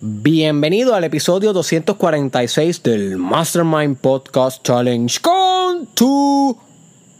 [0.00, 6.56] Bienvenido al episodio 246 del Mastermind Podcast Challenge con tu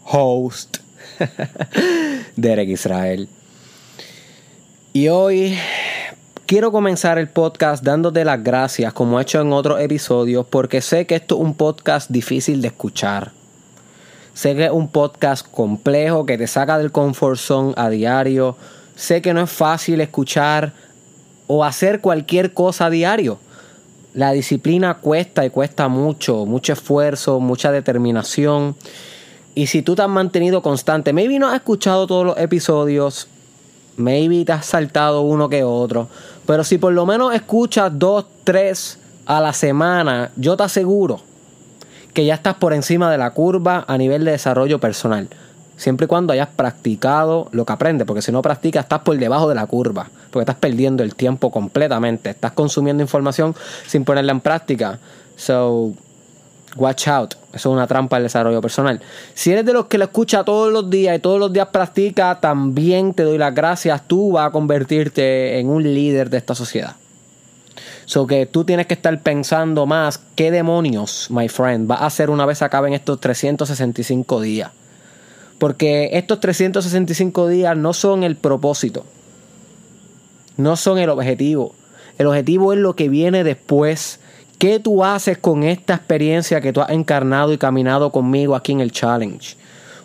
[0.05, 0.77] host,
[2.37, 3.29] Derek Israel.
[4.93, 5.59] Y hoy
[6.47, 11.05] quiero comenzar el podcast dándote las gracias, como he hecho en otros episodios, porque sé
[11.05, 13.33] que esto es un podcast difícil de escuchar.
[14.35, 18.57] Sé que es un podcast complejo que te saca del comfort zone a diario.
[18.95, 20.73] Sé que no es fácil escuchar
[21.49, 23.39] o hacer cualquier cosa a diario.
[24.15, 28.77] La disciplina cuesta y cuesta mucho, mucho esfuerzo, mucha determinación.
[29.57, 33.27] Y si tú te has mantenido constante, maybe no has escuchado todos los episodios,
[33.97, 36.09] maybe te has saltado uno que otro,
[36.47, 41.21] pero si por lo menos escuchas dos, tres a la semana, yo te aseguro
[42.15, 45.29] que ya estás por encima de la curva a nivel de desarrollo personal.
[45.79, 49.49] Siempre y cuando hayas practicado lo que aprendes, porque si no practicas estás por debajo
[49.49, 53.55] de la curva, porque estás perdiendo el tiempo completamente, estás consumiendo información
[53.87, 54.99] sin ponerla en práctica.
[55.37, 55.93] So,
[56.75, 59.01] watch out, eso es una trampa del desarrollo personal.
[59.35, 62.41] Si eres de los que lo escucha todos los días y todos los días practica,
[62.41, 66.97] también te doy las gracias, tú vas a convertirte en un líder de esta sociedad.
[68.05, 72.31] So que tú tienes que estar pensando más qué demonios, my friend, va a hacer
[72.31, 74.73] una vez acaben estos 365 días.
[75.59, 79.05] Porque estos 365 días no son el propósito.
[80.57, 81.75] No son el objetivo.
[82.19, 84.21] El objetivo es lo que viene después.
[84.59, 88.81] ¿Qué tú haces con esta experiencia que tú has encarnado y caminado conmigo aquí en
[88.81, 89.57] el challenge?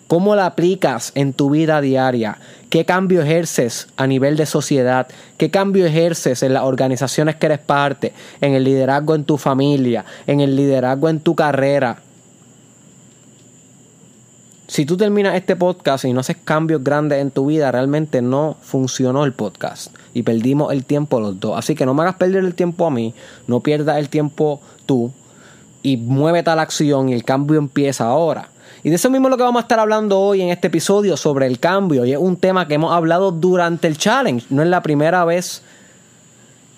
[0.08, 2.38] ¿Cómo la aplicas en tu vida diaria?
[2.70, 5.08] ¿Qué cambio ejerces a nivel de sociedad?
[5.38, 8.14] ¿Qué cambio ejerces en las organizaciones que eres parte?
[8.42, 11.98] En el liderazgo en tu familia, en el liderazgo en tu carrera,
[14.74, 18.58] si tú terminas este podcast y no haces cambios grandes en tu vida, realmente no
[18.60, 19.96] funcionó el podcast.
[20.16, 21.60] Y perdimos el tiempo los dos.
[21.60, 23.14] Así que no me hagas perder el tiempo a mí,
[23.46, 25.12] no pierdas el tiempo tú.
[25.84, 28.50] Y muévete a la acción y el cambio empieza ahora.
[28.84, 31.18] Y de eso mismo es lo que vamos a estar hablando hoy en este episodio
[31.18, 32.03] sobre el cambio.
[32.03, 34.47] Y es un tema que hemos hablado durante el challenge.
[34.50, 35.62] No es la primera vez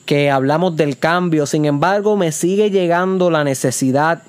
[0.06, 1.46] que hablamos del cambio.
[1.46, 4.22] Sin embargo, me sigue llegando la necesidad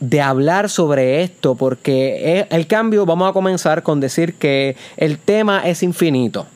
[0.00, 5.66] de hablar sobre esto porque el cambio, vamos a comenzar con decir que el tema
[5.68, 6.46] es infinito.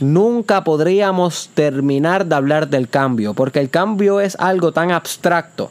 [0.00, 5.70] Nunca podríamos terminar de hablar del cambio porque el cambio es algo tan abstracto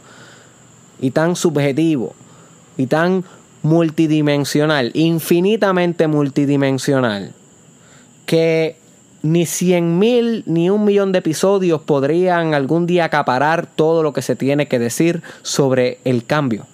[1.02, 2.14] y tan subjetivo
[2.78, 3.26] y tan
[3.64, 7.34] multidimensional, infinitamente multidimensional,
[8.26, 8.81] que
[9.24, 14.22] ni cien mil ni un millón de episodios podrían algún día acaparar todo lo que
[14.22, 16.66] se tiene que decir sobre el cambio.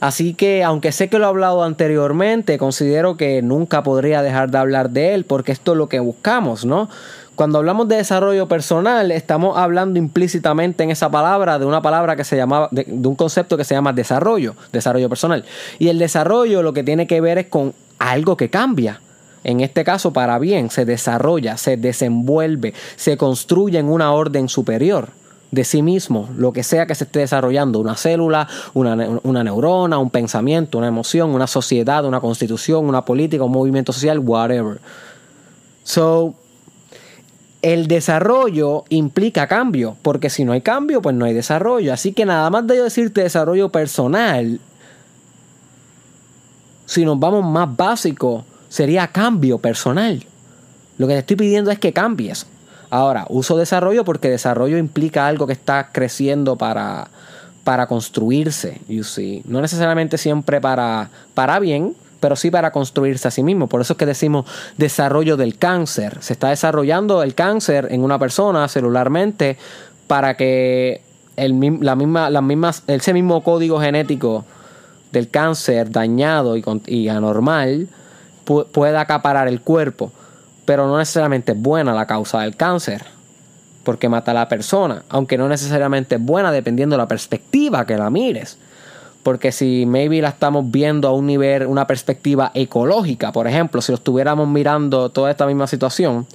[0.00, 4.58] Así que, aunque sé que lo he hablado anteriormente, considero que nunca podría dejar de
[4.58, 6.88] hablar de él, porque esto es lo que buscamos, ¿no?
[7.36, 12.24] Cuando hablamos de desarrollo personal, estamos hablando implícitamente en esa palabra de una palabra que
[12.24, 15.44] se llama, de, de un concepto que se llama desarrollo, desarrollo personal.
[15.78, 19.00] Y el desarrollo lo que tiene que ver es con algo que cambia
[19.44, 25.10] en este caso para bien, se desarrolla, se desenvuelve, se construye en una orden superior
[25.52, 28.96] de sí mismo, lo que sea que se esté desarrollando, una célula, una,
[29.44, 34.80] neurona, un pensamiento, una emoción, una sociedad, una constitución, una política, un movimiento social, whatever.
[35.84, 36.34] So,
[37.60, 41.92] el desarrollo implica cambio, porque si no hay cambio, pues no hay desarrollo.
[41.92, 44.58] Así que nada más de yo decirte desarrollo personal,
[46.86, 50.24] si nos vamos más básicos, sería cambio personal.
[50.96, 52.46] Lo que te estoy pidiendo es que cambies.
[52.88, 57.08] Ahora, uso desarrollo porque desarrollo implica algo que está creciendo para,
[57.64, 58.80] para construirse.
[59.44, 63.66] No necesariamente siempre para, para bien, pero sí para construirse a sí mismo.
[63.66, 64.46] Por eso es que decimos
[64.78, 66.16] desarrollo del cáncer.
[66.22, 69.58] Se está desarrollando el cáncer en una persona celularmente
[70.06, 71.02] para que
[71.36, 74.46] el, la misma, las mismas, ese mismo código genético
[75.12, 76.56] del cáncer dañado
[76.86, 77.88] y anormal
[78.44, 80.12] pueda acaparar el cuerpo,
[80.64, 83.04] pero no necesariamente es buena la causa del cáncer,
[83.84, 87.96] porque mata a la persona, aunque no necesariamente es buena dependiendo de la perspectiva que
[87.96, 88.58] la mires.
[89.22, 93.92] Porque si maybe la estamos viendo a un nivel, una perspectiva ecológica, por ejemplo, si
[93.92, 96.26] lo estuviéramos mirando toda esta misma situación,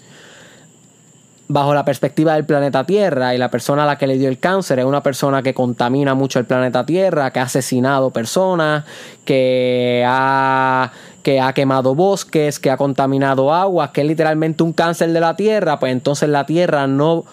[1.49, 4.39] bajo la perspectiva del planeta Tierra y la persona a la que le dio el
[4.39, 8.85] cáncer es una persona que contamina mucho el planeta Tierra, que ha asesinado personas,
[9.23, 10.91] que ha,
[11.27, 15.35] que ha quemado bosques, que ha contaminado aguas, que es literalmente un cáncer de la
[15.35, 17.25] Tierra, pues entonces la Tierra no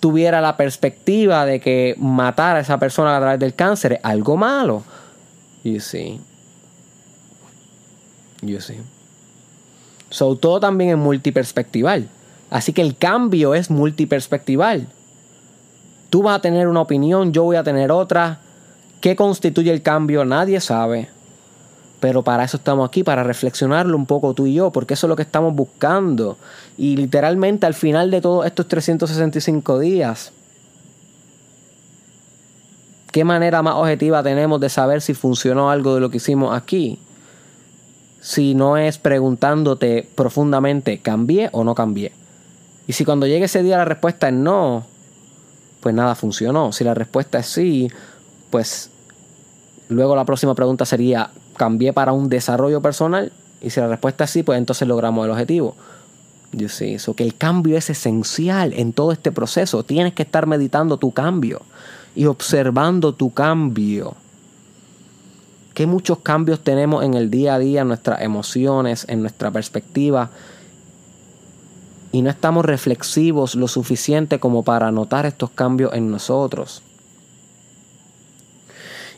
[0.00, 4.38] tuviera la perspectiva de que matar a esa persona a través del cáncer es algo
[4.38, 4.84] malo.
[5.64, 6.18] You see.
[8.40, 8.78] You see.
[10.08, 12.08] So, todo también es multiperspectival.
[12.48, 14.86] Así que el cambio es multiperspectival.
[16.08, 18.40] Tú vas a tener una opinión, yo voy a tener otra.
[19.02, 20.24] ¿Qué constituye el cambio?
[20.24, 21.19] Nadie sabe.
[22.00, 25.08] Pero para eso estamos aquí, para reflexionarlo un poco tú y yo, porque eso es
[25.08, 26.38] lo que estamos buscando.
[26.78, 30.32] Y literalmente al final de todos estos 365 días,
[33.12, 36.98] ¿qué manera más objetiva tenemos de saber si funcionó algo de lo que hicimos aquí?
[38.22, 42.12] Si no es preguntándote profundamente, ¿cambié o no cambié?
[42.86, 44.86] Y si cuando llegue ese día la respuesta es no,
[45.80, 46.72] pues nada funcionó.
[46.72, 47.90] Si la respuesta es sí,
[48.50, 48.90] pues
[49.88, 51.30] luego la próxima pregunta sería,
[51.60, 55.30] cambié para un desarrollo personal y si la respuesta es sí, pues entonces logramos el
[55.30, 55.76] objetivo.
[56.52, 59.82] Yo sé eso, que el cambio es esencial en todo este proceso.
[59.82, 61.60] Tienes que estar meditando tu cambio
[62.16, 64.14] y observando tu cambio.
[65.74, 70.30] Qué muchos cambios tenemos en el día a día, en nuestras emociones, en nuestra perspectiva.
[72.10, 76.82] Y no estamos reflexivos lo suficiente como para notar estos cambios en nosotros.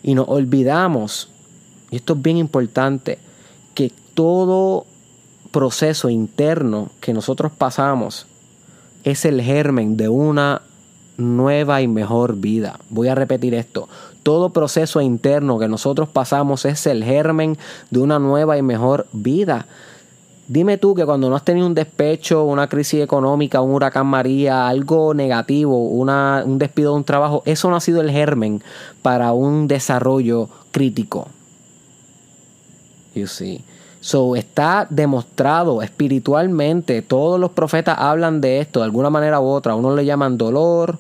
[0.03, 1.32] Y nos olvidamos
[1.93, 3.19] y esto es bien importante,
[3.75, 4.87] que todo
[5.53, 8.27] proceso interno que nosotros pasamos
[9.05, 10.63] es el germen de una
[11.19, 12.81] nueva y mejor vida.
[12.89, 13.91] Voy a repetir esto.
[14.23, 17.59] Todo proceso interno que nosotros pasamos es el germen
[17.91, 19.67] de una nueva y mejor vida.
[20.49, 24.67] Dime tú que cuando no has tenido un despecho, una crisis económica, un huracán María,
[24.67, 28.63] algo negativo, una, un despido de un trabajo, eso no ha sido el germen
[29.03, 31.29] para un desarrollo crítico.
[33.15, 33.65] You see.
[34.01, 39.77] So, está demostrado espiritualmente, todos los profetas hablan de esto de alguna manera u otra.
[39.77, 40.99] Unos le llaman dolor,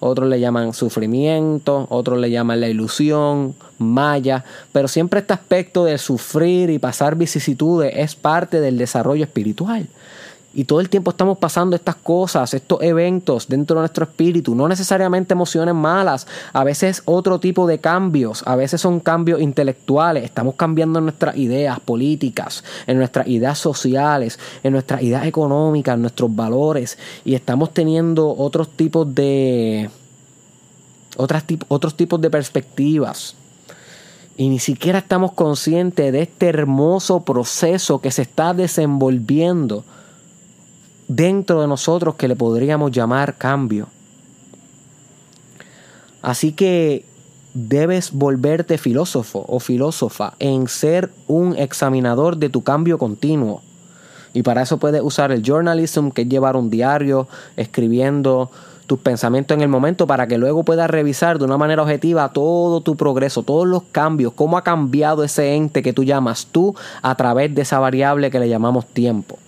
[0.00, 5.98] otros le llaman sufrimiento, otros le llaman la ilusión, maya, pero siempre este aspecto de
[5.98, 9.86] sufrir y pasar vicisitudes es parte del desarrollo espiritual.
[10.52, 14.66] Y todo el tiempo estamos pasando estas cosas, estos eventos dentro de nuestro espíritu, no
[14.66, 20.56] necesariamente emociones malas, a veces otro tipo de cambios, a veces son cambios intelectuales, estamos
[20.56, 26.98] cambiando nuestras ideas políticas, en nuestras ideas sociales, en nuestras ideas económicas, en nuestros valores,
[27.24, 29.88] y estamos teniendo otros tipos de...
[31.16, 33.36] Otras, otros tipos de perspectivas.
[34.36, 39.84] Y ni siquiera estamos conscientes de este hermoso proceso que se está desenvolviendo
[41.10, 43.88] dentro de nosotros que le podríamos llamar cambio.
[46.22, 47.04] Así que
[47.52, 53.60] debes volverte filósofo o filósofa en ser un examinador de tu cambio continuo.
[54.34, 58.48] Y para eso puedes usar el journalism, que es llevar un diario, escribiendo
[58.86, 62.82] tus pensamientos en el momento para que luego puedas revisar de una manera objetiva todo
[62.82, 67.16] tu progreso, todos los cambios, cómo ha cambiado ese ente que tú llamas tú a
[67.16, 69.38] través de esa variable que le llamamos tiempo.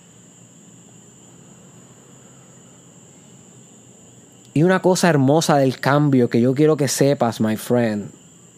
[4.53, 8.11] Y una cosa hermosa del cambio que yo quiero que sepas, my friend,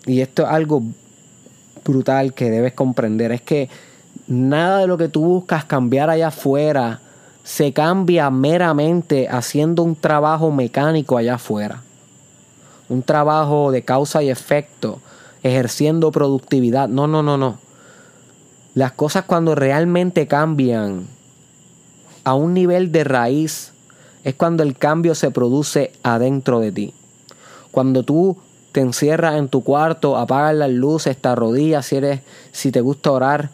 [0.06, 0.84] y esto es algo
[1.86, 3.70] brutal que debes comprender, es que
[4.28, 7.00] nada de lo que tú buscas cambiar allá afuera
[7.44, 11.84] se cambia meramente haciendo un trabajo mecánico allá afuera.
[12.90, 15.00] Un trabajo de causa y efecto,
[15.44, 16.90] ejerciendo productividad.
[16.90, 17.60] No, no, no, no.
[18.74, 21.08] Las cosas cuando realmente cambian
[22.24, 23.75] a un nivel de raíz
[24.26, 26.94] es cuando el cambio se produce adentro de ti.
[27.72, 28.36] Cuando tú
[28.72, 33.12] te encierras en tu cuarto, apagas las luces, te arrodillas si eres, si te gusta
[33.12, 33.52] orar,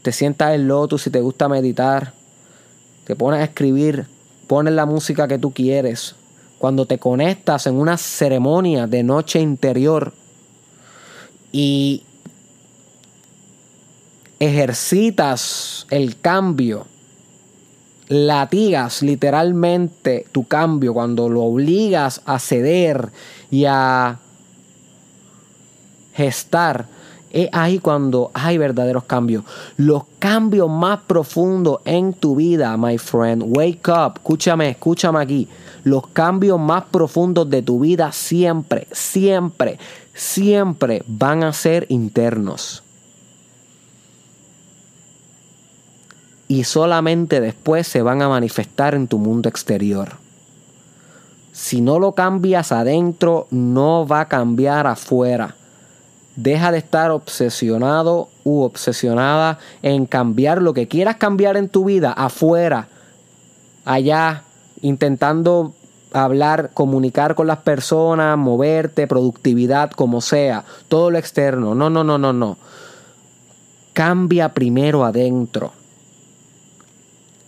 [0.00, 2.14] te sientas en lotus si te gusta meditar,
[3.04, 4.06] te pones a escribir,
[4.46, 6.16] pones la música que tú quieres.
[6.58, 10.14] Cuando te conectas en una ceremonia de noche interior
[11.52, 12.02] y
[14.40, 16.86] ejercitas el cambio
[18.08, 23.10] latigas literalmente tu cambio, cuando lo obligas a ceder
[23.50, 24.18] y a
[26.14, 26.86] gestar,
[27.34, 29.44] es ahí cuando hay verdaderos cambios.
[29.76, 33.42] Los cambios más profundos en tu vida, my friend.
[33.44, 35.48] Wake up, escúchame, escúchame aquí.
[35.82, 39.80] Los cambios más profundos de tu vida siempre, siempre,
[40.14, 42.83] siempre van a ser internos.
[46.48, 50.12] Y solamente después se van a manifestar en tu mundo exterior.
[51.52, 55.54] Si no lo cambias adentro, no va a cambiar afuera.
[56.36, 62.12] Deja de estar obsesionado u obsesionada en cambiar lo que quieras cambiar en tu vida
[62.12, 62.88] afuera,
[63.84, 64.42] allá,
[64.82, 65.72] intentando
[66.12, 71.76] hablar, comunicar con las personas, moverte, productividad, como sea, todo lo externo.
[71.76, 72.58] No, no, no, no, no.
[73.92, 75.72] Cambia primero adentro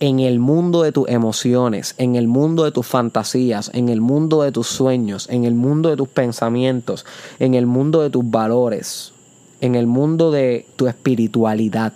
[0.01, 4.43] en el mundo de tus emociones, en el mundo de tus fantasías, en el mundo
[4.43, 7.07] de tus sueños, en el mundo de tus pensamientos,
[7.39, 9.13] en el mundo de tus valores,
[9.61, 11.95] en el mundo de tu espiritualidad.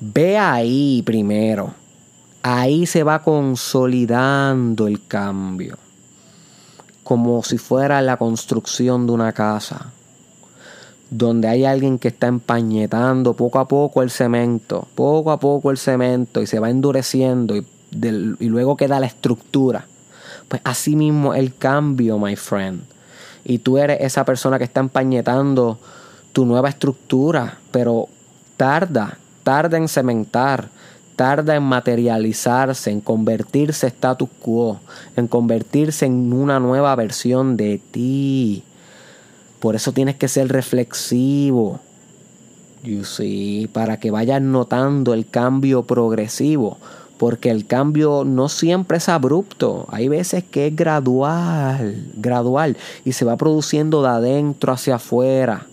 [0.00, 1.74] Ve ahí primero.
[2.42, 5.78] Ahí se va consolidando el cambio.
[7.02, 9.92] Como si fuera la construcción de una casa
[11.10, 15.78] donde hay alguien que está empañetando poco a poco el cemento, poco a poco el
[15.78, 19.86] cemento y se va endureciendo y, y luego queda la estructura.
[20.48, 22.82] Pues así mismo el cambio, my friend.
[23.44, 25.78] Y tú eres esa persona que está empañetando
[26.32, 28.08] tu nueva estructura, pero
[28.56, 30.68] tarda, tarda en cementar,
[31.16, 34.80] tarda en materializarse, en convertirse status quo,
[35.16, 38.64] en convertirse en una nueva versión de ti.
[39.60, 41.80] Por eso tienes que ser reflexivo.
[42.82, 46.78] You see, para que vayas notando el cambio progresivo.
[47.18, 49.86] Porque el cambio no siempre es abrupto.
[49.90, 52.76] Hay veces que es gradual, gradual.
[53.04, 55.66] Y se va produciendo de adentro hacia afuera.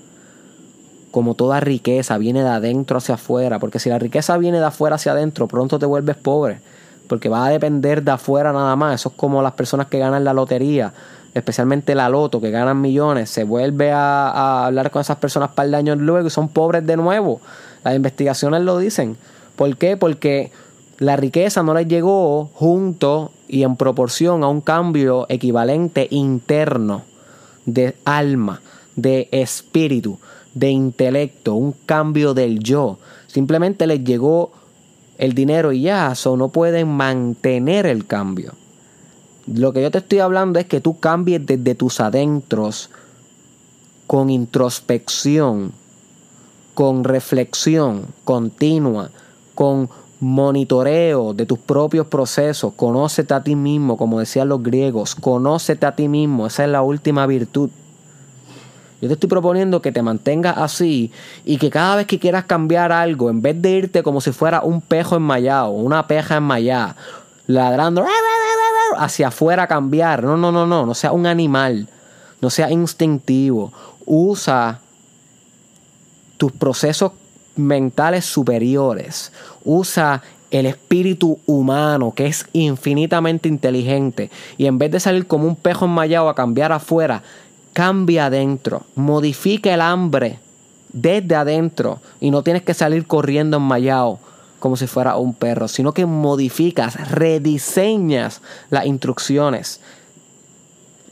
[1.12, 3.60] Como toda riqueza viene de adentro hacia afuera.
[3.60, 6.62] Porque si la riqueza viene de afuera hacia adentro, pronto te vuelves pobre.
[7.10, 9.02] Porque va a depender de afuera nada más.
[9.02, 10.94] Eso es como las personas que ganan la lotería
[11.34, 15.75] especialmente la loto, que ganan millones, se vuelve a, hablar con esas personas para el
[15.75, 17.42] años luego y son pobres de nuevo.
[17.84, 19.18] Las investigaciones lo dicen.
[19.56, 19.98] ¿Por qué?
[19.98, 20.52] Porque
[21.00, 27.04] la riqueza no les llegó junto y en proporción a un cambio equivalente interno
[27.66, 28.62] de alma,
[28.96, 30.20] de espíritu,
[30.54, 33.00] de intelecto, un cambio del yo.
[33.28, 34.52] Simplemente les llegó
[35.18, 38.54] el dinero y ya, o no pueden mantener el cambio.
[39.46, 42.90] Lo que yo te estoy hablando es que tú cambies desde tus adentros
[44.08, 45.74] con introspección,
[46.74, 49.10] con reflexión continua,
[49.54, 49.90] con
[50.22, 52.74] monitoreo de tus propios procesos.
[52.76, 55.16] Conócete a ti mismo, como decían los griegos.
[55.16, 56.48] Conócete a ti mismo.
[56.48, 57.70] Esa es la última virtud.
[59.02, 61.12] Yo te estoy proponiendo que te mantengas así
[61.44, 64.62] y que cada vez que quieras cambiar algo, en vez de irte como si fuera
[64.62, 66.96] un pejo enmayado, una peja enmayada,
[67.46, 68.06] ladrando
[68.98, 70.24] hacia afuera cambiar.
[70.24, 70.86] No, no, no, no.
[70.86, 71.88] No sea un animal.
[72.42, 73.72] No sea instintivo.
[74.06, 74.80] Usa
[76.38, 77.14] tus procesos
[77.56, 79.32] mentales superiores.
[79.64, 80.22] Usa
[80.52, 84.30] el espíritu humano que es infinitamente inteligente.
[84.58, 87.24] Y en vez de salir como un pejo enmayado a cambiar afuera,
[87.74, 88.84] cambia adentro.
[88.96, 90.40] Modifica el hambre
[90.92, 92.00] desde adentro.
[92.20, 94.20] Y no tienes que salir corriendo enmayado
[94.63, 99.82] como si fuera un perro, sino que modificas, rediseñas las instrucciones.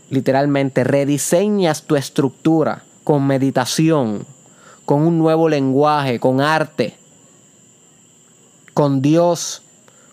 [0.10, 4.25] Literalmente, rediseñas tu estructura con meditación,
[4.86, 6.96] con un nuevo lenguaje, con arte,
[8.74, 9.63] con Dios,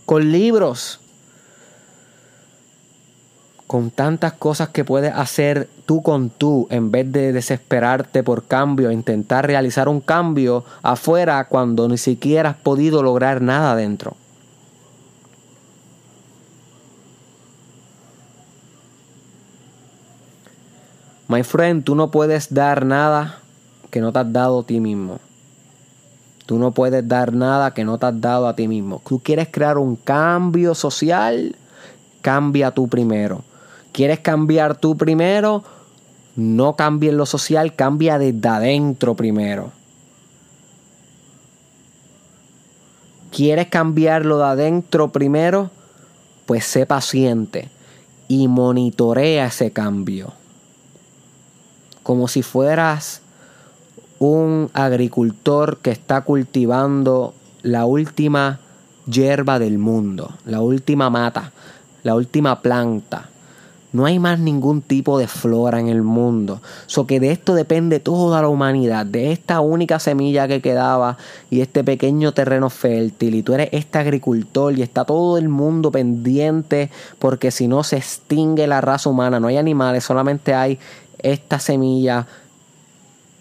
[0.04, 0.98] con libros
[3.68, 8.90] con tantas cosas que puedes hacer tú con tú, en vez de desesperarte por cambio,
[8.90, 14.16] intentar realizar un cambio afuera cuando ni siquiera has podido lograr nada dentro.
[21.28, 23.42] My friend, tú no puedes dar nada
[23.90, 25.20] que no te has dado a ti mismo.
[26.46, 29.02] Tú no puedes dar nada que no te has dado a ti mismo.
[29.06, 31.54] Tú quieres crear un cambio social,
[32.22, 33.44] cambia tú primero.
[33.98, 35.64] ¿Quieres cambiar tú primero?
[36.36, 39.72] No cambie en lo social, cambia desde adentro primero.
[43.32, 45.72] ¿Quieres cambiarlo de adentro primero?
[46.46, 47.70] Pues sé paciente
[48.28, 50.32] y monitorea ese cambio.
[52.04, 53.20] Como si fueras
[54.20, 58.60] un agricultor que está cultivando la última
[59.10, 61.50] hierba del mundo, la última mata,
[62.04, 63.30] la última planta.
[63.90, 66.60] No hay más ningún tipo de flora en el mundo.
[66.86, 71.16] So que de esto depende toda la humanidad, de esta única semilla que quedaba
[71.50, 73.34] y este pequeño terreno fértil.
[73.34, 77.96] Y tú eres este agricultor y está todo el mundo pendiente porque si no se
[77.96, 79.40] extingue la raza humana.
[79.40, 80.78] No hay animales, solamente hay
[81.22, 82.26] esta semilla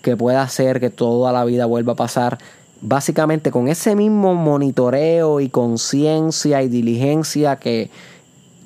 [0.01, 2.37] que puede hacer que toda la vida vuelva a pasar.
[2.79, 7.89] Básicamente con ese mismo monitoreo y conciencia y diligencia que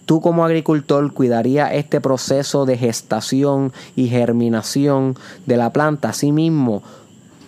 [0.06, 5.16] tú como agricultor cuidaría este proceso de gestación y germinación
[5.46, 6.10] de la planta.
[6.10, 6.84] Asimismo,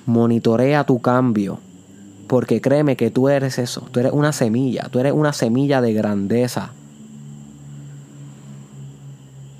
[0.05, 1.59] monitorea tu cambio.
[2.27, 3.81] Porque créeme que tú eres eso.
[3.91, 4.87] Tú eres una semilla.
[4.89, 6.71] Tú eres una semilla de grandeza.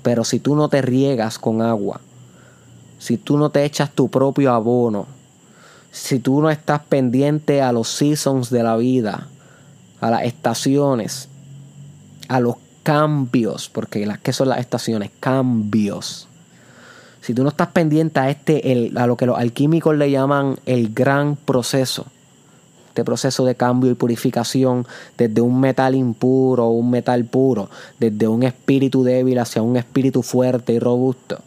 [0.02, 2.00] Pero si tú no te riegas con agua,
[2.98, 5.06] si tú no te echas tu propio abono,
[5.90, 9.28] si tú no estás pendiente a los seasons de la vida,
[10.00, 11.28] a las estaciones,
[12.28, 16.28] a los cambios, porque las que son las estaciones, cambios.
[17.20, 20.92] Si tú no estás pendiente a este, a lo que los alquímicos le llaman el
[20.92, 22.06] gran proceso,
[22.88, 24.86] este proceso de cambio y purificación
[25.18, 30.74] desde un metal impuro, un metal puro, desde un espíritu débil hacia un espíritu fuerte
[30.74, 31.40] y robusto.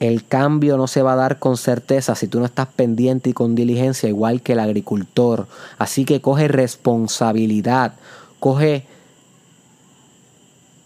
[0.00, 3.32] El cambio no se va a dar con certeza si tú no estás pendiente y
[3.32, 5.46] con diligencia, igual que el agricultor.
[5.78, 7.94] Así que coge responsabilidad,
[8.40, 8.84] coge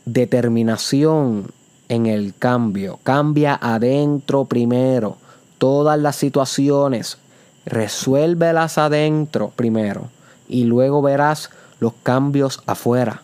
[0.04, 1.50] determinación
[1.88, 2.98] en el cambio.
[3.02, 5.16] Cambia adentro primero.
[5.58, 7.18] Todas las situaciones,
[7.66, 10.10] Resuélvelas adentro primero
[10.48, 13.22] y luego verás los cambios afuera.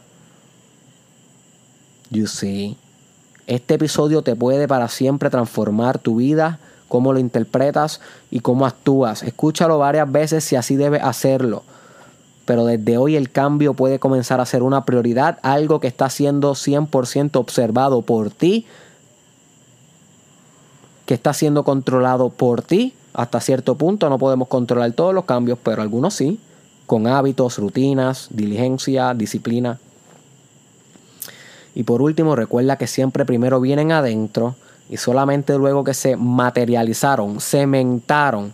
[2.11, 2.77] You see.
[3.47, 6.59] Este episodio te puede para siempre transformar tu vida,
[6.89, 9.23] cómo lo interpretas y cómo actúas.
[9.23, 11.63] Escúchalo varias veces si así debes hacerlo.
[12.51, 16.55] Pero desde hoy el cambio puede comenzar a ser una prioridad, algo que está siendo
[16.55, 18.67] 100% observado por ti,
[21.07, 25.61] que está siendo controlado por ti hasta cierto punto no podemos controlar todos los cambios,
[25.63, 26.41] pero algunos sí,
[26.87, 29.79] con hábitos, rutinas, diligencia, disciplina.
[31.77, 34.57] Y por último, recuerda que siempre primero vienen adentro
[34.89, 38.53] y solamente luego que se materializaron, cementaron,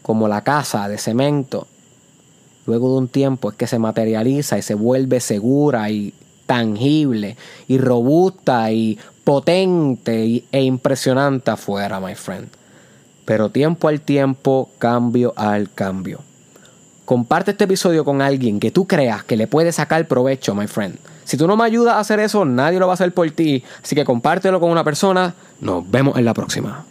[0.00, 1.66] como la casa de cemento,
[2.66, 6.14] luego de un tiempo es que se materializa y se vuelve segura y
[6.46, 7.36] tangible
[7.68, 12.48] y robusta y potente e impresionante afuera, my friend
[13.24, 16.20] pero tiempo al tiempo, cambio al cambio.
[17.04, 20.98] Comparte este episodio con alguien que tú creas que le puede sacar provecho, my friend.
[21.24, 23.62] Si tú no me ayudas a hacer eso, nadie lo va a hacer por ti.
[23.82, 25.34] Así que compártelo con una persona.
[25.60, 26.84] Nos vemos en la próxima.